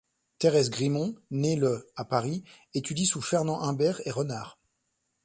[0.39, 4.57] Thérèse Grimont, née le à Paris, étudie sous Fernand Humbert et Renard.